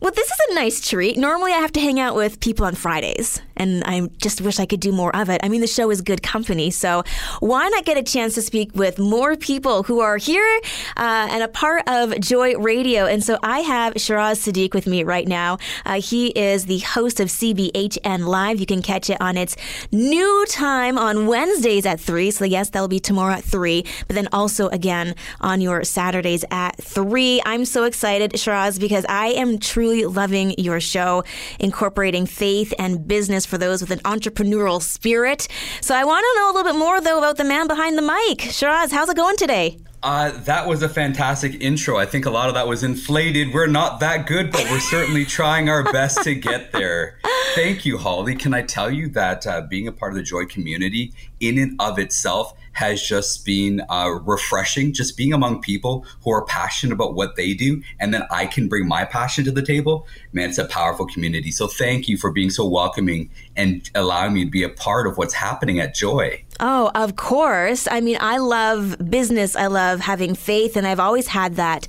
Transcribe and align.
Well, 0.00 0.12
this 0.12 0.28
is 0.28 0.38
a 0.50 0.54
nice 0.54 0.88
treat. 0.88 1.18
Normally, 1.18 1.52
I 1.52 1.58
have 1.58 1.72
to 1.72 1.80
hang 1.80 2.00
out 2.00 2.14
with 2.14 2.40
people 2.40 2.64
on 2.64 2.74
Fridays, 2.74 3.42
and 3.60 3.84
I 3.84 4.08
just 4.18 4.40
wish 4.40 4.58
I 4.58 4.66
could 4.66 4.80
do 4.80 4.90
more 4.90 5.14
of 5.14 5.28
it. 5.28 5.40
I 5.44 5.48
mean, 5.48 5.60
the 5.60 5.66
show 5.66 5.90
is 5.90 6.00
good 6.00 6.22
company, 6.22 6.70
so 6.70 7.04
why 7.40 7.68
not 7.68 7.84
get 7.84 7.98
a 7.98 8.02
chance 8.02 8.34
to 8.34 8.42
speak 8.42 8.74
with 8.74 8.98
more 8.98 9.36
people 9.36 9.82
who 9.82 10.00
are 10.00 10.16
here 10.16 10.60
uh, 10.96 11.28
and 11.30 11.42
a 11.42 11.48
part 11.48 11.86
of 11.86 12.18
Joy 12.20 12.56
Radio? 12.56 13.04
And 13.04 13.22
so 13.22 13.38
I 13.42 13.60
have 13.60 14.00
Shiraz 14.00 14.40
Sadiq 14.44 14.72
with 14.72 14.86
me 14.86 15.04
right 15.04 15.28
now. 15.28 15.58
Uh, 15.84 16.00
he 16.00 16.28
is 16.28 16.64
the 16.64 16.78
host 16.78 17.20
of 17.20 17.28
CBHN 17.28 18.26
Live. 18.26 18.58
You 18.58 18.66
can 18.66 18.80
catch 18.80 19.10
it 19.10 19.20
on 19.20 19.36
its 19.36 19.56
new 19.92 20.46
time 20.48 20.96
on 20.96 21.26
Wednesdays 21.26 21.84
at 21.84 22.00
3. 22.00 22.30
So, 22.30 22.46
yes, 22.46 22.70
that'll 22.70 22.88
be 22.88 23.00
tomorrow 23.00 23.34
at 23.34 23.44
3, 23.44 23.84
but 24.06 24.16
then 24.16 24.28
also 24.32 24.68
again 24.68 25.14
on 25.40 25.60
your 25.60 25.84
Saturdays 25.84 26.44
at 26.50 26.76
3. 26.76 27.42
I'm 27.44 27.66
so 27.66 27.84
excited, 27.84 28.38
Shiraz, 28.38 28.78
because 28.78 29.04
I 29.08 29.28
am 29.28 29.58
truly 29.58 30.06
loving 30.06 30.54
your 30.56 30.80
show, 30.80 31.24
incorporating 31.58 32.24
faith 32.24 32.72
and 32.78 33.06
business 33.06 33.49
for 33.50 33.58
those 33.58 33.82
with 33.82 33.90
an 33.90 33.98
entrepreneurial 34.00 34.80
spirit. 34.80 35.48
So 35.82 35.94
I 35.94 36.04
want 36.04 36.24
to 36.24 36.40
know 36.40 36.50
a 36.50 36.52
little 36.54 36.72
bit 36.72 36.78
more, 36.78 37.00
though, 37.00 37.18
about 37.18 37.36
the 37.36 37.44
man 37.44 37.66
behind 37.66 37.98
the 37.98 38.02
mic. 38.02 38.40
Shiraz, 38.40 38.92
how's 38.92 39.10
it 39.10 39.16
going 39.16 39.36
today? 39.36 39.78
Uh, 40.02 40.30
that 40.44 40.66
was 40.66 40.82
a 40.82 40.88
fantastic 40.88 41.60
intro. 41.60 41.98
I 41.98 42.06
think 42.06 42.24
a 42.24 42.30
lot 42.30 42.48
of 42.48 42.54
that 42.54 42.66
was 42.66 42.82
inflated. 42.82 43.52
We're 43.52 43.66
not 43.66 44.00
that 44.00 44.26
good, 44.26 44.50
but 44.50 44.64
we're 44.70 44.80
certainly 44.80 45.24
trying 45.26 45.68
our 45.68 45.84
best 45.92 46.22
to 46.24 46.34
get 46.34 46.72
there. 46.72 47.18
Thank 47.54 47.84
you, 47.84 47.98
Holly. 47.98 48.34
Can 48.34 48.54
I 48.54 48.62
tell 48.62 48.90
you 48.90 49.08
that 49.10 49.46
uh, 49.46 49.62
being 49.62 49.88
a 49.88 49.92
part 49.92 50.12
of 50.12 50.16
the 50.16 50.22
Joy 50.22 50.46
community 50.46 51.12
in 51.40 51.58
and 51.58 51.80
of 51.80 51.98
itself 51.98 52.54
has 52.72 53.02
just 53.02 53.44
been 53.44 53.82
uh, 53.90 54.08
refreshing. 54.24 54.92
Just 54.92 55.16
being 55.16 55.32
among 55.32 55.60
people 55.60 56.06
who 56.22 56.30
are 56.30 56.44
passionate 56.44 56.92
about 56.92 57.14
what 57.14 57.36
they 57.36 57.54
do, 57.54 57.82
and 57.98 58.14
then 58.14 58.22
I 58.30 58.46
can 58.46 58.68
bring 58.68 58.86
my 58.86 59.04
passion 59.04 59.44
to 59.44 59.50
the 59.50 59.62
table. 59.62 60.06
Man, 60.32 60.48
it's 60.48 60.58
a 60.58 60.66
powerful 60.66 61.06
community. 61.06 61.50
So 61.50 61.66
thank 61.66 62.08
you 62.08 62.16
for 62.16 62.30
being 62.30 62.50
so 62.50 62.66
welcoming 62.66 63.30
and 63.56 63.88
allowing 63.94 64.34
me 64.34 64.44
to 64.44 64.50
be 64.50 64.62
a 64.62 64.68
part 64.68 65.06
of 65.06 65.18
what's 65.18 65.34
happening 65.34 65.80
at 65.80 65.94
Joy. 65.94 66.44
Oh, 66.60 66.90
of 66.94 67.16
course. 67.16 67.88
I 67.90 68.00
mean, 68.00 68.18
I 68.20 68.36
love 68.38 68.96
business. 69.10 69.56
I 69.56 69.66
love 69.66 70.00
having 70.00 70.34
faith, 70.34 70.76
and 70.76 70.86
I've 70.86 71.00
always 71.00 71.26
had 71.26 71.56
that. 71.56 71.86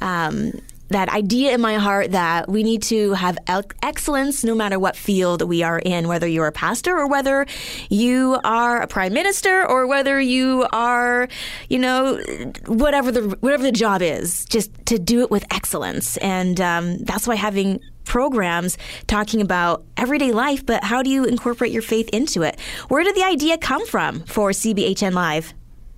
Um, 0.00 0.60
that 0.88 1.08
idea 1.08 1.52
in 1.52 1.60
my 1.60 1.76
heart 1.76 2.12
that 2.12 2.48
we 2.48 2.62
need 2.62 2.82
to 2.82 3.12
have 3.14 3.38
excellence 3.82 4.44
no 4.44 4.54
matter 4.54 4.78
what 4.78 4.96
field 4.96 5.42
we 5.42 5.62
are 5.62 5.78
in, 5.78 6.08
whether 6.08 6.26
you're 6.26 6.46
a 6.46 6.52
pastor 6.52 6.96
or 6.96 7.08
whether 7.08 7.46
you 7.88 8.38
are 8.44 8.82
a 8.82 8.86
prime 8.86 9.12
minister 9.12 9.66
or 9.66 9.86
whether 9.86 10.20
you 10.20 10.66
are, 10.72 11.28
you 11.68 11.78
know, 11.78 12.18
whatever 12.66 13.10
the 13.10 13.36
whatever 13.40 13.62
the 13.62 13.72
job 13.72 14.02
is, 14.02 14.44
just 14.46 14.70
to 14.86 14.98
do 14.98 15.22
it 15.22 15.30
with 15.30 15.44
excellence. 15.50 16.16
And 16.18 16.60
um, 16.60 16.98
that's 16.98 17.26
why 17.26 17.36
having 17.36 17.80
programs 18.04 18.76
talking 19.06 19.40
about 19.40 19.84
everyday 19.96 20.32
life, 20.32 20.64
but 20.64 20.84
how 20.84 21.02
do 21.02 21.10
you 21.10 21.24
incorporate 21.24 21.72
your 21.72 21.82
faith 21.82 22.08
into 22.10 22.42
it? 22.42 22.60
Where 22.88 23.02
did 23.02 23.16
the 23.16 23.24
idea 23.24 23.58
come 23.58 23.86
from 23.86 24.20
for 24.24 24.50
CBHN 24.50 25.12
Live? 25.12 25.54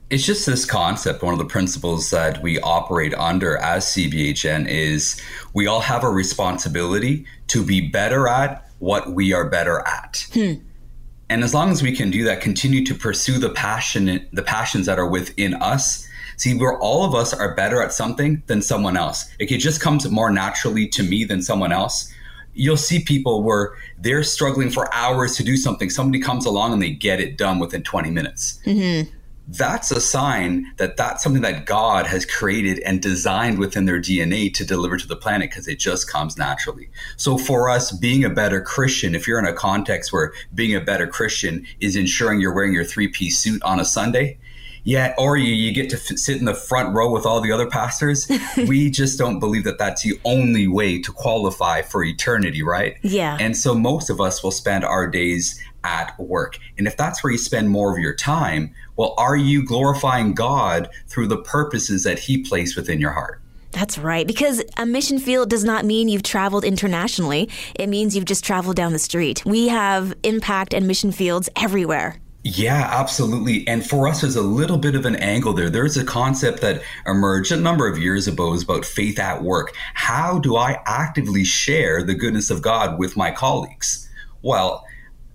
It's 0.08 0.24
just 0.24 0.46
this 0.46 0.64
concept. 0.64 1.22
One 1.22 1.32
of 1.32 1.38
the 1.38 1.46
principles 1.46 2.10
that 2.10 2.42
we 2.42 2.60
operate 2.60 3.14
under 3.14 3.56
as 3.58 3.86
CBHN 3.86 4.68
is 4.68 5.20
we 5.52 5.66
all 5.66 5.80
have 5.80 6.04
a 6.04 6.10
responsibility 6.10 7.26
to 7.48 7.64
be 7.64 7.88
better 7.88 8.28
at 8.28 8.68
what 8.78 9.10
we 9.10 9.32
are 9.32 9.48
better 9.48 9.80
at. 9.80 10.26
Hmm. 10.32 10.54
And 11.28 11.42
as 11.42 11.52
long 11.52 11.72
as 11.72 11.82
we 11.82 11.90
can 11.90 12.10
do 12.10 12.22
that, 12.24 12.40
continue 12.40 12.84
to 12.86 12.94
pursue 12.94 13.38
the 13.38 13.50
passion, 13.50 14.24
the 14.32 14.42
passions 14.42 14.86
that 14.86 14.98
are 14.98 15.08
within 15.08 15.54
us. 15.54 16.06
See, 16.36 16.56
where 16.56 16.78
all 16.78 17.04
of 17.04 17.14
us 17.14 17.34
are 17.34 17.54
better 17.54 17.82
at 17.82 17.92
something 17.92 18.42
than 18.46 18.62
someone 18.62 18.96
else. 18.96 19.24
It 19.40 19.58
just 19.58 19.80
comes 19.80 20.08
more 20.08 20.30
naturally 20.30 20.86
to 20.88 21.02
me 21.02 21.24
than 21.24 21.42
someone 21.42 21.72
else. 21.72 22.12
You'll 22.52 22.76
see 22.76 23.02
people 23.02 23.42
where 23.42 23.74
they're 23.98 24.22
struggling 24.22 24.70
for 24.70 24.92
hours 24.94 25.36
to 25.36 25.42
do 25.42 25.56
something. 25.56 25.90
Somebody 25.90 26.20
comes 26.22 26.46
along 26.46 26.74
and 26.74 26.82
they 26.82 26.90
get 26.90 27.20
it 27.20 27.38
done 27.38 27.58
within 27.58 27.82
20 27.82 28.10
minutes. 28.10 28.60
Mm-hmm 28.66 29.15
that's 29.48 29.90
a 29.90 30.00
sign 30.00 30.72
that 30.76 30.96
that's 30.96 31.22
something 31.22 31.42
that 31.42 31.66
God 31.66 32.06
has 32.06 32.26
created 32.26 32.80
and 32.80 33.00
designed 33.00 33.58
within 33.58 33.84
their 33.84 34.00
DNA 34.00 34.52
to 34.54 34.64
deliver 34.64 34.96
to 34.96 35.06
the 35.06 35.16
planet 35.16 35.50
because 35.50 35.68
it 35.68 35.78
just 35.78 36.10
comes 36.10 36.36
naturally. 36.36 36.88
So 37.16 37.38
for 37.38 37.70
us, 37.70 37.92
being 37.92 38.24
a 38.24 38.30
better 38.30 38.60
Christian, 38.60 39.14
if 39.14 39.28
you're 39.28 39.38
in 39.38 39.46
a 39.46 39.52
context 39.52 40.12
where 40.12 40.32
being 40.54 40.74
a 40.74 40.80
better 40.80 41.06
Christian 41.06 41.66
is 41.80 41.94
ensuring 41.94 42.40
you're 42.40 42.54
wearing 42.54 42.72
your 42.72 42.84
three 42.84 43.08
piece 43.08 43.38
suit 43.38 43.62
on 43.62 43.78
a 43.78 43.84
Sunday, 43.84 44.38
yeah, 44.86 45.14
or 45.18 45.36
you, 45.36 45.52
you 45.52 45.72
get 45.72 45.90
to 45.90 45.96
f- 45.96 46.16
sit 46.16 46.38
in 46.38 46.44
the 46.44 46.54
front 46.54 46.94
row 46.94 47.10
with 47.10 47.26
all 47.26 47.40
the 47.40 47.50
other 47.50 47.68
pastors. 47.68 48.30
we 48.68 48.88
just 48.88 49.18
don't 49.18 49.40
believe 49.40 49.64
that 49.64 49.78
that's 49.78 50.02
the 50.02 50.18
only 50.24 50.68
way 50.68 51.02
to 51.02 51.10
qualify 51.10 51.82
for 51.82 52.04
eternity, 52.04 52.62
right? 52.62 52.96
Yeah. 53.02 53.36
And 53.40 53.56
so 53.56 53.74
most 53.74 54.10
of 54.10 54.20
us 54.20 54.44
will 54.44 54.52
spend 54.52 54.84
our 54.84 55.08
days 55.08 55.60
at 55.86 56.18
work. 56.18 56.58
And 56.76 56.86
if 56.86 56.96
that's 56.96 57.22
where 57.22 57.32
you 57.32 57.38
spend 57.38 57.70
more 57.70 57.92
of 57.92 57.98
your 58.02 58.14
time, 58.14 58.74
well, 58.96 59.14
are 59.16 59.36
you 59.36 59.64
glorifying 59.64 60.34
God 60.34 60.88
through 61.06 61.28
the 61.28 61.38
purposes 61.38 62.02
that 62.04 62.18
He 62.18 62.42
placed 62.42 62.76
within 62.76 63.00
your 63.00 63.12
heart? 63.12 63.40
That's 63.70 63.98
right. 63.98 64.26
Because 64.26 64.62
a 64.78 64.86
mission 64.86 65.18
field 65.18 65.50
does 65.50 65.62
not 65.62 65.84
mean 65.84 66.08
you've 66.08 66.22
traveled 66.22 66.64
internationally. 66.64 67.48
It 67.74 67.88
means 67.88 68.16
you've 68.16 68.24
just 68.24 68.44
traveled 68.44 68.76
down 68.76 68.92
the 68.92 68.98
street. 68.98 69.44
We 69.44 69.68
have 69.68 70.14
impact 70.22 70.72
and 70.72 70.86
mission 70.86 71.12
fields 71.12 71.48
everywhere. 71.56 72.16
Yeah, 72.42 72.88
absolutely. 72.92 73.66
And 73.66 73.84
for 73.84 74.06
us, 74.06 74.20
there's 74.20 74.36
a 74.36 74.40
little 74.40 74.78
bit 74.78 74.94
of 74.94 75.04
an 75.04 75.16
angle 75.16 75.52
there. 75.52 75.68
There's 75.68 75.96
a 75.96 76.04
concept 76.04 76.60
that 76.60 76.80
emerged 77.04 77.50
a 77.50 77.56
number 77.56 77.88
of 77.88 77.98
years 77.98 78.28
ago 78.28 78.54
is 78.54 78.62
about 78.62 78.84
faith 78.84 79.18
at 79.18 79.42
work. 79.42 79.74
How 79.94 80.38
do 80.38 80.54
I 80.56 80.80
actively 80.86 81.42
share 81.42 82.04
the 82.04 82.14
goodness 82.14 82.48
of 82.48 82.62
God 82.62 83.00
with 83.00 83.16
my 83.16 83.32
colleagues? 83.32 84.08
Well, 84.42 84.86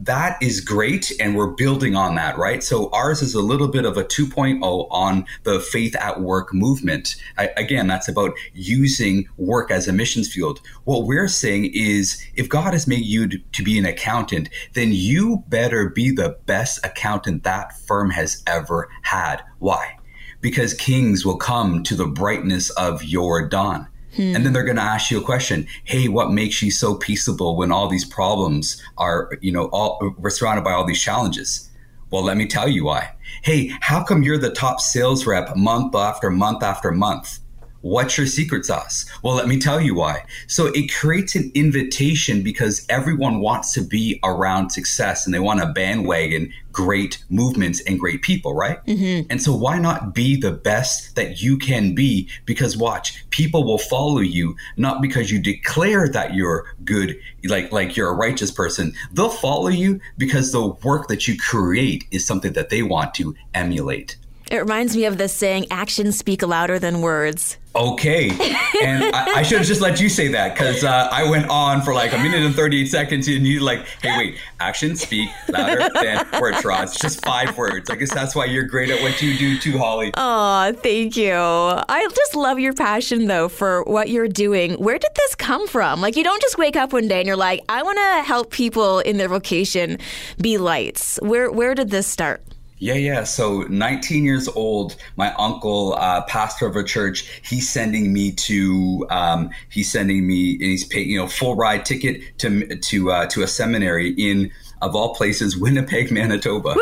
that 0.03 0.41
is 0.41 0.62
great 0.62 1.12
and 1.19 1.35
we're 1.35 1.51
building 1.51 1.95
on 1.95 2.16
that 2.16 2.38
right? 2.38 2.63
So 2.63 2.89
ours 2.91 3.22
is 3.22 3.35
a 3.35 3.41
little 3.41 3.67
bit 3.67 3.85
of 3.85 3.97
a 3.97 4.03
2.0 4.03 4.88
on 4.89 5.25
the 5.44 5.59
faith 5.59 5.95
at 5.95 6.22
work 6.22 6.53
movement. 6.53 7.16
I, 7.38 7.50
again 7.57 7.88
that's 7.88 8.07
about 8.07 8.31
using 8.53 9.28
work 9.38 9.69
as 9.69 9.88
a 9.88 9.94
missions 9.94 10.31
field. 10.31 10.59
What 10.85 11.06
we're 11.06 11.28
saying 11.28 11.72
is 11.73 12.25
if 12.35 12.50
god 12.50 12.73
has 12.73 12.88
made 12.88 13.06
you 13.06 13.28
to 13.28 13.63
be 13.63 13.78
an 13.78 13.85
accountant 13.85 14.50
then 14.73 14.91
you 14.91 15.44
better 15.47 15.90
be 15.90 16.11
the 16.11 16.38
best 16.45 16.84
accountant 16.84 17.44
that 17.44 17.78
firm 17.79 18.09
has 18.09 18.41
ever 18.47 18.90
had. 19.03 19.44
Why? 19.59 19.97
Because 20.41 20.73
kings 20.73 21.23
will 21.23 21.38
come 21.38 21.84
to 21.84 21.95
the 21.95 22.07
brightness 22.07 22.72
of 22.72 23.03
your 23.03 23.47
dawn 23.47 23.88
Hmm. 24.16 24.35
And 24.35 24.45
then 24.45 24.53
they're 24.53 24.63
going 24.63 24.77
to 24.77 24.81
ask 24.81 25.09
you 25.11 25.19
a 25.19 25.23
question. 25.23 25.67
Hey, 25.83 26.07
what 26.07 26.31
makes 26.31 26.61
you 26.61 26.72
so 26.72 26.95
peaceable 26.95 27.55
when 27.55 27.72
all 27.72 27.88
these 27.88 28.05
problems 28.05 28.81
are, 28.97 29.31
you 29.41 29.51
know, 29.51 29.66
all 29.66 30.16
we're 30.17 30.29
surrounded 30.29 30.63
by 30.63 30.72
all 30.73 30.85
these 30.85 31.01
challenges? 31.01 31.69
Well, 32.11 32.23
let 32.23 32.35
me 32.35 32.45
tell 32.45 32.67
you 32.67 32.85
why. 32.85 33.13
Hey, 33.44 33.72
how 33.79 34.03
come 34.03 34.22
you're 34.22 34.38
the 34.38 34.51
top 34.51 34.81
sales 34.81 35.25
rep 35.25 35.55
month 35.55 35.95
after 35.95 36.29
month 36.29 36.61
after 36.61 36.91
month? 36.91 37.39
What's 37.81 38.17
your 38.17 38.27
secret 38.27 38.65
sauce? 38.65 39.05
Well, 39.23 39.33
let 39.33 39.47
me 39.47 39.59
tell 39.59 39.81
you 39.81 39.95
why. 39.95 40.25
So 40.47 40.67
it 40.67 40.93
creates 40.93 41.35
an 41.35 41.51
invitation 41.55 42.43
because 42.43 42.85
everyone 42.89 43.41
wants 43.41 43.73
to 43.73 43.81
be 43.81 44.19
around 44.23 44.69
success 44.69 45.25
and 45.25 45.33
they 45.33 45.39
want 45.39 45.61
to 45.61 45.67
bandwagon 45.67 46.53
great 46.71 47.23
movements 47.29 47.81
and 47.81 47.99
great 47.99 48.21
people, 48.21 48.53
right? 48.53 48.83
Mm-hmm. 48.85 49.27
And 49.29 49.41
so 49.41 49.55
why 49.55 49.79
not 49.79 50.13
be 50.13 50.35
the 50.35 50.51
best 50.51 51.15
that 51.15 51.41
you 51.41 51.57
can 51.57 51.95
be? 51.95 52.29
Because 52.45 52.77
watch, 52.77 53.27
people 53.31 53.63
will 53.63 53.77
follow 53.77 54.19
you 54.19 54.55
not 54.77 55.01
because 55.01 55.31
you 55.31 55.39
declare 55.39 56.07
that 56.09 56.33
you're 56.33 56.65
good, 56.85 57.19
like 57.45 57.71
like 57.71 57.97
you're 57.97 58.09
a 58.09 58.15
righteous 58.15 58.51
person. 58.51 58.93
They'll 59.11 59.29
follow 59.29 59.69
you 59.69 59.99
because 60.17 60.51
the 60.51 60.67
work 60.67 61.07
that 61.07 61.27
you 61.27 61.37
create 61.37 62.05
is 62.11 62.25
something 62.25 62.53
that 62.53 62.69
they 62.69 62.83
want 62.83 63.15
to 63.15 63.35
emulate. 63.53 64.17
It 64.51 64.57
reminds 64.57 64.97
me 64.97 65.06
of 65.06 65.17
this 65.17 65.34
saying, 65.34 65.67
actions 65.72 66.17
speak 66.17 66.45
louder 66.45 66.78
than 66.78 67.00
words. 67.00 67.57
Okay. 67.73 68.31
And 68.81 69.16
I, 69.16 69.35
I 69.38 69.44
should 69.44 69.59
have 69.59 69.67
just 69.67 69.79
let 69.79 70.01
you 70.01 70.09
say 70.09 70.28
that 70.29 70.56
because 70.56 70.84
uh, 70.84 71.07
I 71.12 71.29
went 71.29 71.50
on 71.50 71.84
for 71.84 71.94
like 71.94 72.11
a 72.11 72.17
minute 72.17 72.41
and 72.41 72.53
38 72.53 72.87
seconds 72.87 73.28
and 73.28 73.47
you 73.47 73.61
like, 73.61 73.85
hey, 74.02 74.17
wait, 74.17 74.37
actions 74.59 75.02
speak 75.02 75.29
louder 75.47 75.87
than 76.02 76.25
words, 76.41 76.66
Rod. 76.66 76.84
It's 76.84 76.99
just 76.99 77.23
five 77.23 77.55
words. 77.58 77.90
I 77.90 77.96
guess 77.96 78.14
that's 78.14 78.35
why 78.35 78.46
you're 78.46 78.66
great 78.66 78.90
at 78.90 79.02
what 79.02 79.22
you 79.22 79.37
do 79.37 79.58
too, 79.58 79.78
Holly. 79.78 80.11
Oh, 80.17 80.73
thank 80.73 81.16
you. 81.16 81.31
I 81.31 82.08
just 82.14 82.35
love 82.35 82.59
your 82.59 82.73
passion 82.73 83.28
though 83.28 83.47
for 83.47 83.84
what 83.84 84.09
you're 84.09 84.28
doing. 84.28 84.73
Where 84.73 84.97
did 84.97 85.11
this 85.16 85.35
come 85.35 85.67
from? 85.67 86.02
Like, 86.02 86.17
you 86.17 86.23
don't 86.23 86.41
just 86.41 86.58
wake 86.58 86.75
up 86.75 86.91
one 86.91 87.08
day 87.08 87.20
and 87.20 87.28
you're 87.28 87.37
like, 87.37 87.61
I 87.70 87.84
want 87.84 87.99
to 87.99 88.28
help 88.28 88.52
people 88.52 88.99
in 88.99 89.17
their 89.17 89.29
vocation 89.29 89.99
be 90.41 90.58
lights. 90.58 91.20
Where, 91.22 91.49
where 91.52 91.73
did 91.73 91.90
this 91.90 92.08
start? 92.08 92.41
Yeah, 92.81 92.95
yeah. 92.95 93.25
So 93.25 93.61
19 93.69 94.25
years 94.25 94.47
old, 94.47 94.95
my 95.16 95.31
uncle, 95.35 95.93
uh, 95.93 96.23
pastor 96.23 96.66
of 96.66 96.75
a 96.75 96.83
church, 96.83 97.29
he's 97.47 97.69
sending 97.69 98.11
me 98.11 98.31
to, 98.31 99.05
um, 99.11 99.51
he's 99.69 99.91
sending 99.91 100.25
me, 100.25 100.53
and 100.53 100.63
he's 100.63 100.83
paying, 100.83 101.07
you 101.07 101.19
know, 101.19 101.28
full 101.28 101.55
ride 101.55 101.85
ticket 101.85 102.39
to 102.39 102.75
to 102.75 103.11
uh, 103.11 103.28
to 103.28 103.43
a 103.43 103.47
seminary 103.47 104.09
in 104.17 104.51
of 104.81 104.95
all 104.95 105.13
places, 105.13 105.55
Winnipeg, 105.59 106.11
Manitoba. 106.11 106.75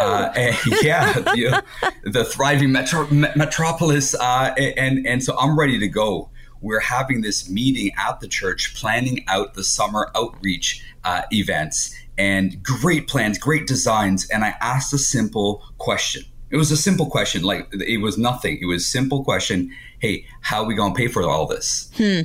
Uh, 0.00 0.32
and, 0.34 0.56
yeah, 0.82 1.32
you 1.36 1.52
know, 1.52 1.60
the 2.02 2.24
thriving 2.24 2.72
metro, 2.72 3.06
metropolis, 3.36 4.16
uh, 4.16 4.52
and 4.58 5.06
and 5.06 5.22
so 5.22 5.38
I'm 5.38 5.56
ready 5.56 5.78
to 5.78 5.86
go 5.86 6.30
we're 6.64 6.80
having 6.80 7.20
this 7.20 7.50
meeting 7.50 7.92
at 7.98 8.20
the 8.20 8.26
church, 8.26 8.74
planning 8.74 9.22
out 9.28 9.52
the 9.52 9.62
summer 9.62 10.10
outreach 10.16 10.82
uh, 11.04 11.20
events, 11.30 11.94
and 12.18 12.62
great 12.62 13.08
plans, 13.08 13.38
great 13.38 13.66
designs. 13.66 14.28
And 14.30 14.44
I 14.44 14.54
asked 14.60 14.92
a 14.92 14.98
simple 14.98 15.62
question. 15.78 16.24
It 16.50 16.56
was 16.56 16.70
a 16.70 16.76
simple 16.76 17.06
question, 17.06 17.42
like 17.42 17.68
it 17.72 18.00
was 18.00 18.16
nothing. 18.16 18.58
It 18.60 18.66
was 18.66 18.84
a 18.84 18.86
simple 18.86 19.24
question. 19.24 19.72
Hey, 19.98 20.26
how 20.40 20.62
are 20.62 20.66
we 20.66 20.74
gonna 20.74 20.94
pay 20.94 21.08
for 21.08 21.22
all 21.28 21.46
this? 21.46 21.90
Hmm. 21.96 22.20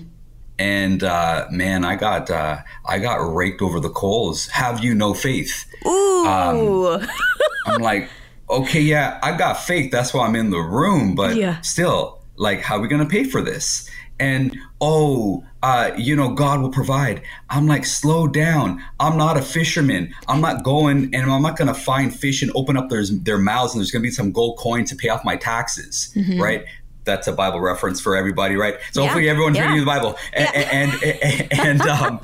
And 0.60 1.04
uh, 1.04 1.48
man, 1.50 1.84
I 1.84 1.96
got 1.96 2.30
uh, 2.30 2.60
I 2.86 3.00
got 3.00 3.16
raked 3.16 3.62
over 3.62 3.80
the 3.80 3.90
coals. 3.90 4.48
Have 4.48 4.84
you 4.84 4.94
no 4.94 5.14
faith? 5.14 5.66
Ooh. 5.86 6.26
Um, 6.28 7.08
I'm 7.66 7.82
like, 7.82 8.10
okay, 8.50 8.82
yeah, 8.82 9.20
I 9.24 9.36
got 9.36 9.54
faith. 9.60 9.90
That's 9.92 10.14
why 10.14 10.28
I'm 10.28 10.36
in 10.36 10.52
the 10.52 10.60
room. 10.60 11.16
But 11.16 11.36
yeah. 11.36 11.62
still, 11.62 12.22
like, 12.36 12.62
how 12.62 12.78
are 12.78 12.82
we 12.82 12.88
gonna 12.88 13.08
pay 13.08 13.24
for 13.24 13.42
this? 13.42 13.90
And 14.20 14.58
oh, 14.82 15.44
uh, 15.62 15.92
you 15.98 16.16
know, 16.16 16.34
God 16.34 16.62
will 16.62 16.72
provide. 16.72 17.22
I'm 17.50 17.68
like, 17.68 17.86
slow 17.86 18.28
down. 18.28 18.84
I'm 19.00 19.18
not 19.18 19.38
a 19.38 19.42
fisherman. 19.42 20.14
I'm 20.28 20.42
not 20.42 20.64
going 20.64 21.14
and 21.14 21.32
I'm 21.32 21.42
not 21.42 21.58
going 21.58 21.68
to 21.68 21.74
find 21.74 22.16
fish 22.16 22.42
and 22.42 22.52
open 22.56 22.78
up 22.78 22.90
their, 22.90 23.04
their 23.06 23.38
mouths 23.38 23.74
and 23.74 23.80
there's 23.80 23.92
going 23.92 24.02
to 24.02 24.08
be 24.08 24.12
some 24.12 24.32
gold 24.32 24.58
coin 24.58 24.86
to 24.86 24.96
pay 24.96 25.10
off 25.10 25.24
my 25.26 25.36
taxes, 25.36 26.12
mm-hmm. 26.16 26.42
right? 26.42 26.66
That's 27.04 27.28
a 27.28 27.34
Bible 27.34 27.60
reference 27.60 28.00
for 28.00 28.16
everybody, 28.16 28.56
right? 28.56 28.76
So 28.92 29.02
yeah. 29.02 29.08
hopefully 29.08 29.30
everyone's 29.30 29.58
yeah. 29.58 29.68
reading 29.68 29.80
the 29.80 29.86
Bible. 29.86 30.18
And, 30.34 30.50
yeah. 30.54 30.70
and, 30.72 31.04
and, 31.04 31.60
and, 31.60 31.82
um, 31.82 32.22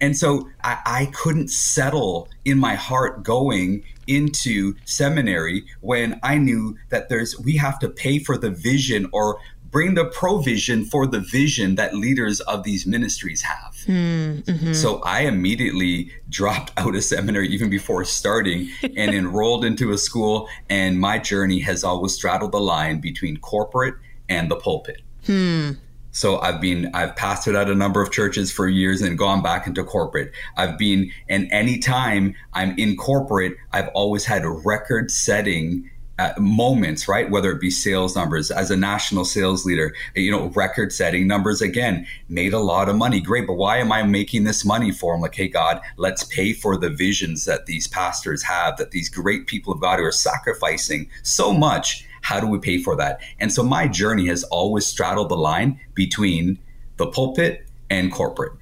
and 0.00 0.16
so 0.16 0.48
I, 0.62 0.78
I 0.84 1.06
couldn't 1.06 1.48
settle 1.48 2.28
in 2.44 2.58
my 2.58 2.74
heart 2.74 3.22
going 3.22 3.84
into 4.06 4.74
seminary 4.84 5.64
when 5.80 6.20
I 6.22 6.38
knew 6.38 6.76
that 6.90 7.08
there's 7.08 7.38
we 7.38 7.56
have 7.56 7.78
to 7.78 7.88
pay 7.88 8.18
for 8.18 8.36
the 8.36 8.50
vision 8.50 9.08
or 9.12 9.38
bring 9.74 9.94
the 9.94 10.04
provision 10.04 10.84
for 10.84 11.04
the 11.04 11.18
vision 11.18 11.74
that 11.74 11.96
leaders 11.96 12.38
of 12.42 12.62
these 12.62 12.86
ministries 12.86 13.42
have. 13.42 13.74
Mm-hmm. 13.88 14.72
So 14.72 15.02
I 15.02 15.22
immediately 15.22 16.12
dropped 16.28 16.70
out 16.76 16.94
of 16.94 17.02
seminary 17.02 17.48
even 17.48 17.70
before 17.70 18.04
starting 18.04 18.70
and 18.82 19.12
enrolled 19.20 19.64
into 19.64 19.90
a 19.90 19.98
school. 19.98 20.48
And 20.70 21.00
my 21.00 21.18
journey 21.18 21.58
has 21.58 21.82
always 21.82 22.14
straddled 22.14 22.52
the 22.52 22.60
line 22.60 23.00
between 23.00 23.38
corporate 23.38 23.96
and 24.28 24.48
the 24.48 24.54
pulpit. 24.54 25.02
Hmm. 25.26 25.72
So 26.12 26.38
I've 26.38 26.60
been 26.60 26.92
I've 26.94 27.16
pastored 27.16 27.60
at 27.60 27.68
a 27.68 27.74
number 27.74 28.00
of 28.00 28.12
churches 28.12 28.52
for 28.52 28.68
years 28.68 29.02
and 29.02 29.18
gone 29.18 29.42
back 29.42 29.66
into 29.66 29.82
corporate. 29.82 30.30
I've 30.56 30.78
been 30.78 31.10
and 31.28 31.50
anytime 31.50 32.36
I'm 32.52 32.78
in 32.78 32.96
corporate, 32.96 33.56
I've 33.72 33.88
always 33.88 34.24
had 34.24 34.44
a 34.44 34.50
record 34.50 35.10
setting 35.10 35.90
Uh, 36.16 36.32
moments, 36.38 37.08
right? 37.08 37.28
Whether 37.28 37.50
it 37.50 37.60
be 37.60 37.72
sales 37.72 38.14
numbers 38.14 38.52
as 38.52 38.70
a 38.70 38.76
national 38.76 39.24
sales 39.24 39.66
leader, 39.66 39.92
you 40.14 40.30
know, 40.30 40.46
record 40.50 40.92
setting 40.92 41.26
numbers 41.26 41.60
again, 41.60 42.06
made 42.28 42.52
a 42.52 42.60
lot 42.60 42.88
of 42.88 42.94
money. 42.94 43.20
Great. 43.20 43.48
But 43.48 43.54
why 43.54 43.78
am 43.78 43.90
I 43.90 44.04
making 44.04 44.44
this 44.44 44.64
money 44.64 44.92
for? 44.92 45.16
I'm 45.16 45.20
like, 45.20 45.34
hey, 45.34 45.48
God, 45.48 45.80
let's 45.96 46.22
pay 46.22 46.52
for 46.52 46.76
the 46.76 46.88
visions 46.88 47.46
that 47.46 47.66
these 47.66 47.88
pastors 47.88 48.44
have, 48.44 48.76
that 48.76 48.92
these 48.92 49.08
great 49.08 49.48
people 49.48 49.72
of 49.72 49.80
God 49.80 49.98
who 49.98 50.04
are 50.04 50.12
sacrificing 50.12 51.10
so 51.24 51.52
much. 51.52 52.06
How 52.22 52.38
do 52.38 52.46
we 52.46 52.60
pay 52.60 52.80
for 52.80 52.94
that? 52.94 53.20
And 53.40 53.52
so 53.52 53.64
my 53.64 53.88
journey 53.88 54.28
has 54.28 54.44
always 54.44 54.86
straddled 54.86 55.30
the 55.30 55.36
line 55.36 55.80
between 55.94 56.60
the 56.96 57.08
pulpit 57.08 57.66
and 57.90 58.12
corporate. 58.12 58.52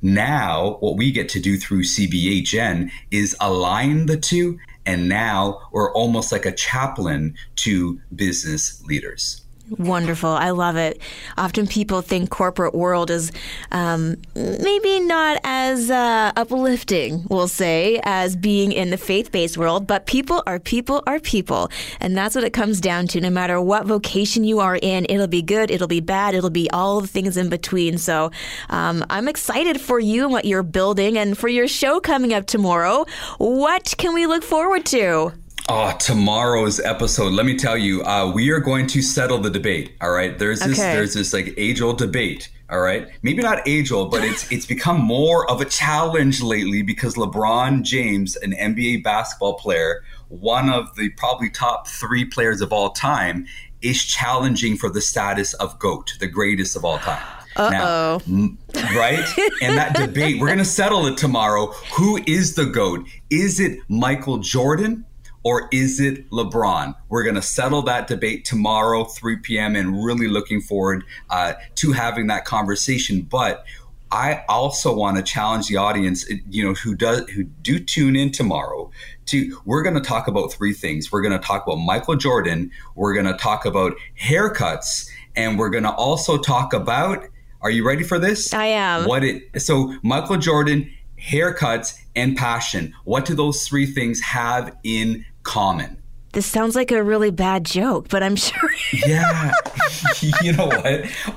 Now, 0.00 0.76
what 0.80 0.96
we 0.96 1.10
get 1.10 1.28
to 1.30 1.40
do 1.40 1.56
through 1.56 1.82
CBHN 1.82 2.90
is 3.10 3.34
align 3.40 4.06
the 4.06 4.16
two 4.16 4.58
and 4.88 5.06
now 5.06 5.60
we're 5.70 5.92
almost 5.92 6.32
like 6.32 6.46
a 6.46 6.52
chaplain 6.52 7.36
to 7.56 8.00
business 8.16 8.82
leaders. 8.86 9.42
Wonderful. 9.76 10.30
I 10.30 10.50
love 10.50 10.76
it. 10.76 11.00
Often 11.36 11.66
people 11.66 12.00
think 12.00 12.30
corporate 12.30 12.74
world 12.74 13.10
is 13.10 13.32
um, 13.70 14.16
maybe 14.34 15.00
not 15.00 15.40
as 15.44 15.90
uh, 15.90 16.32
uplifting, 16.36 17.26
we'll 17.28 17.48
say, 17.48 18.00
as 18.04 18.34
being 18.34 18.72
in 18.72 18.90
the 18.90 18.96
faith 18.96 19.30
based 19.30 19.58
world, 19.58 19.86
but 19.86 20.06
people 20.06 20.42
are 20.46 20.58
people 20.58 21.02
are 21.06 21.20
people. 21.20 21.70
And 22.00 22.16
that's 22.16 22.34
what 22.34 22.44
it 22.44 22.52
comes 22.52 22.80
down 22.80 23.08
to. 23.08 23.20
No 23.20 23.30
matter 23.30 23.60
what 23.60 23.86
vocation 23.86 24.44
you 24.44 24.60
are 24.60 24.76
in, 24.80 25.06
it'll 25.08 25.26
be 25.26 25.42
good, 25.42 25.70
it'll 25.70 25.88
be 25.88 26.00
bad, 26.00 26.34
it'll 26.34 26.50
be 26.50 26.70
all 26.70 27.00
the 27.00 27.08
things 27.08 27.36
in 27.36 27.48
between. 27.48 27.98
So 27.98 28.30
um, 28.70 29.04
I'm 29.10 29.28
excited 29.28 29.80
for 29.80 30.00
you 30.00 30.24
and 30.24 30.32
what 30.32 30.44
you're 30.44 30.62
building 30.62 31.18
and 31.18 31.36
for 31.36 31.48
your 31.48 31.68
show 31.68 32.00
coming 32.00 32.32
up 32.32 32.46
tomorrow. 32.46 33.04
What 33.38 33.94
can 33.98 34.14
we 34.14 34.26
look 34.26 34.42
forward 34.42 34.86
to? 34.86 35.32
Oh, 35.70 35.94
tomorrow's 35.98 36.80
episode. 36.80 37.34
Let 37.34 37.44
me 37.44 37.54
tell 37.54 37.76
you, 37.76 38.02
uh, 38.04 38.32
we 38.32 38.48
are 38.50 38.58
going 38.58 38.86
to 38.86 39.02
settle 39.02 39.36
the 39.36 39.50
debate. 39.50 39.92
All 40.00 40.10
right. 40.10 40.38
There's 40.38 40.60
this 40.60 40.78
okay. 40.78 40.94
there's 40.94 41.12
this 41.12 41.34
like 41.34 41.52
age 41.58 41.82
old 41.82 41.98
debate. 41.98 42.48
All 42.70 42.80
right. 42.80 43.06
Maybe 43.22 43.42
not 43.42 43.68
age 43.68 43.92
old, 43.92 44.10
but 44.10 44.24
it's 44.24 44.50
it's 44.50 44.64
become 44.64 44.98
more 44.98 45.48
of 45.50 45.60
a 45.60 45.66
challenge 45.66 46.40
lately 46.40 46.80
because 46.80 47.16
LeBron 47.16 47.82
James, 47.82 48.34
an 48.36 48.52
NBA 48.52 49.04
basketball 49.04 49.58
player, 49.58 50.02
one 50.28 50.70
of 50.70 50.96
the 50.96 51.10
probably 51.10 51.50
top 51.50 51.86
three 51.86 52.24
players 52.24 52.62
of 52.62 52.72
all 52.72 52.90
time, 52.90 53.46
is 53.82 54.02
challenging 54.02 54.74
for 54.78 54.88
the 54.88 55.02
status 55.02 55.52
of 55.54 55.78
GOAT, 55.78 56.14
the 56.18 56.28
greatest 56.28 56.76
of 56.76 56.84
all 56.86 56.98
time. 56.98 57.22
Uh 57.56 58.18
oh. 58.30 58.56
right? 58.96 59.22
and 59.60 59.76
that 59.76 59.94
debate, 59.94 60.40
we're 60.40 60.46
going 60.46 60.58
to 60.58 60.64
settle 60.64 61.06
it 61.06 61.18
tomorrow. 61.18 61.66
Who 61.96 62.18
is 62.26 62.54
the 62.54 62.64
GOAT? 62.64 63.06
Is 63.28 63.60
it 63.60 63.80
Michael 63.88 64.38
Jordan? 64.38 65.04
Or 65.42 65.68
is 65.72 66.00
it 66.00 66.28
LeBron? 66.30 66.94
We're 67.08 67.22
going 67.22 67.36
to 67.36 67.42
settle 67.42 67.82
that 67.82 68.06
debate 68.06 68.44
tomorrow, 68.44 69.04
3 69.04 69.36
p.m., 69.36 69.76
and 69.76 70.04
really 70.04 70.28
looking 70.28 70.60
forward 70.60 71.04
uh, 71.30 71.54
to 71.76 71.92
having 71.92 72.26
that 72.26 72.44
conversation. 72.44 73.22
But 73.22 73.64
I 74.10 74.44
also 74.48 74.94
want 74.94 75.16
to 75.18 75.22
challenge 75.22 75.68
the 75.68 75.76
audience, 75.76 76.28
you 76.48 76.64
know, 76.64 76.74
who 76.74 76.94
does 76.94 77.28
who 77.30 77.44
do 77.44 77.78
tune 77.78 78.16
in 78.16 78.32
tomorrow. 78.32 78.90
To 79.26 79.60
we're 79.64 79.82
going 79.82 79.94
to 79.94 80.00
talk 80.00 80.28
about 80.28 80.52
three 80.52 80.72
things. 80.72 81.12
We're 81.12 81.20
going 81.20 81.38
to 81.38 81.46
talk 81.46 81.66
about 81.66 81.76
Michael 81.76 82.16
Jordan. 82.16 82.70
We're 82.94 83.12
going 83.12 83.26
to 83.26 83.34
talk 83.34 83.66
about 83.66 83.94
haircuts, 84.20 85.08
and 85.36 85.58
we're 85.58 85.70
going 85.70 85.84
to 85.84 85.92
also 85.92 86.38
talk 86.38 86.72
about. 86.72 87.24
Are 87.60 87.70
you 87.70 87.84
ready 87.84 88.04
for 88.04 88.20
this? 88.20 88.54
I 88.54 88.66
am. 88.66 89.04
What 89.06 89.24
it 89.24 89.60
so 89.60 89.94
Michael 90.02 90.36
Jordan 90.36 90.90
haircuts, 91.20 91.98
and 92.16 92.36
passion. 92.36 92.94
What 93.04 93.24
do 93.24 93.34
those 93.34 93.66
three 93.66 93.86
things 93.86 94.20
have 94.20 94.76
in 94.82 95.24
common? 95.42 95.98
This 96.32 96.46
sounds 96.46 96.76
like 96.76 96.90
a 96.90 97.02
really 97.02 97.30
bad 97.30 97.64
joke, 97.64 98.08
but 98.08 98.22
I'm 98.22 98.36
sure. 98.46 98.70
yeah. 98.92 99.52
you 100.42 100.52
know 100.52 100.66
what? 100.66 100.86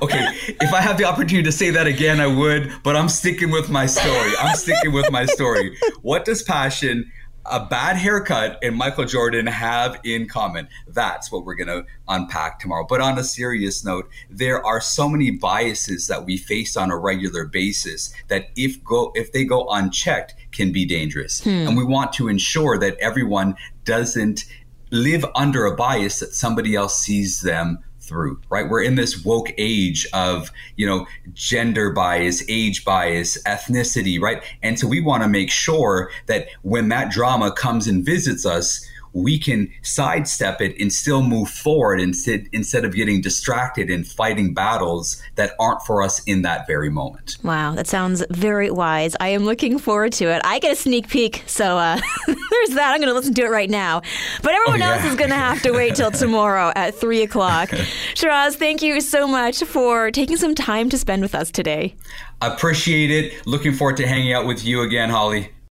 Okay. 0.02 0.26
If 0.60 0.72
I 0.72 0.80
have 0.80 0.98
the 0.98 1.04
opportunity 1.04 1.42
to 1.42 1.52
say 1.52 1.70
that 1.70 1.86
again, 1.86 2.20
I 2.20 2.26
would, 2.26 2.72
but 2.82 2.94
I'm 2.94 3.08
sticking 3.08 3.50
with 3.50 3.70
my 3.70 3.86
story. 3.86 4.32
I'm 4.38 4.54
sticking 4.56 4.92
with 4.92 5.10
my 5.10 5.24
story. 5.26 5.76
What 6.02 6.24
does 6.24 6.42
passion, 6.42 7.10
a 7.46 7.64
bad 7.64 7.96
haircut 7.96 8.58
and 8.62 8.76
Michael 8.76 9.04
Jordan 9.04 9.46
have 9.46 9.98
in 10.04 10.28
common. 10.28 10.68
That's 10.86 11.32
what 11.32 11.44
we're 11.44 11.54
going 11.54 11.68
to 11.68 11.84
unpack 12.08 12.60
tomorrow. 12.60 12.86
But 12.88 13.00
on 13.00 13.18
a 13.18 13.24
serious 13.24 13.84
note, 13.84 14.08
there 14.30 14.64
are 14.64 14.80
so 14.80 15.08
many 15.08 15.30
biases 15.30 16.06
that 16.06 16.24
we 16.24 16.36
face 16.36 16.76
on 16.76 16.90
a 16.90 16.98
regular 16.98 17.44
basis 17.44 18.12
that 18.28 18.50
if 18.56 18.82
go 18.84 19.12
if 19.14 19.32
they 19.32 19.44
go 19.44 19.68
unchecked 19.68 20.34
can 20.52 20.72
be 20.72 20.84
dangerous. 20.84 21.42
Hmm. 21.42 21.50
And 21.50 21.76
we 21.76 21.84
want 21.84 22.12
to 22.14 22.28
ensure 22.28 22.78
that 22.78 22.96
everyone 22.98 23.56
doesn't 23.84 24.44
live 24.90 25.24
under 25.34 25.64
a 25.64 25.74
bias 25.74 26.20
that 26.20 26.34
somebody 26.34 26.76
else 26.76 27.00
sees 27.00 27.40
them 27.40 27.78
through, 28.02 28.40
right? 28.50 28.68
We're 28.68 28.82
in 28.82 28.96
this 28.96 29.24
woke 29.24 29.52
age 29.56 30.06
of, 30.12 30.50
you 30.76 30.86
know, 30.86 31.06
gender 31.32 31.90
bias, 31.90 32.42
age 32.48 32.84
bias, 32.84 33.40
ethnicity, 33.44 34.20
right? 34.20 34.42
And 34.62 34.78
so 34.78 34.86
we 34.86 35.00
want 35.00 35.22
to 35.22 35.28
make 35.28 35.50
sure 35.50 36.10
that 36.26 36.48
when 36.62 36.88
that 36.88 37.10
drama 37.10 37.52
comes 37.52 37.86
and 37.86 38.04
visits 38.04 38.44
us, 38.44 38.86
we 39.12 39.38
can 39.38 39.70
sidestep 39.82 40.60
it 40.60 40.74
and 40.80 40.92
still 40.92 41.22
move 41.22 41.48
forward 41.48 42.00
instead 42.00 42.48
instead 42.52 42.84
of 42.84 42.94
getting 42.94 43.20
distracted 43.20 43.90
and 43.90 44.06
fighting 44.06 44.54
battles 44.54 45.22
that 45.34 45.52
aren't 45.58 45.82
for 45.82 46.02
us 46.02 46.22
in 46.24 46.42
that 46.42 46.66
very 46.66 46.90
moment. 46.90 47.36
Wow, 47.42 47.74
that 47.74 47.86
sounds 47.86 48.24
very 48.30 48.70
wise. 48.70 49.14
I 49.20 49.28
am 49.28 49.44
looking 49.44 49.78
forward 49.78 50.12
to 50.14 50.26
it. 50.26 50.40
I 50.44 50.58
get 50.58 50.72
a 50.72 50.76
sneak 50.76 51.08
peek, 51.08 51.44
so 51.46 51.78
uh, 51.78 52.00
there's 52.26 52.70
that. 52.70 52.92
I'm 52.92 53.00
going 53.00 53.08
to 53.08 53.14
listen 53.14 53.34
to 53.34 53.42
it 53.42 53.50
right 53.50 53.70
now. 53.70 54.00
But 54.42 54.52
everyone 54.52 54.82
oh, 54.82 54.86
yeah. 54.86 54.94
else 54.94 55.04
is 55.04 55.16
going 55.16 55.30
to 55.30 55.36
have 55.36 55.62
to 55.62 55.72
wait 55.72 55.94
till 55.96 56.10
tomorrow 56.22 56.72
at 56.74 56.94
three 56.94 57.22
o'clock. 57.22 57.70
Shiraz, 58.14 58.56
thank 58.56 58.82
you 58.82 59.00
so 59.00 59.26
much 59.26 59.62
for 59.64 60.10
taking 60.10 60.36
some 60.36 60.54
time 60.54 60.88
to 60.90 60.98
spend 60.98 61.22
with 61.22 61.34
us 61.34 61.50
today. 61.50 61.94
Appreciate 62.40 63.10
it. 63.10 63.46
Looking 63.46 63.72
forward 63.72 63.96
to 63.98 64.06
hanging 64.06 64.32
out 64.32 64.46
with 64.46 64.64
you 64.64 64.82
again, 64.82 65.10
Holly. 65.10 65.50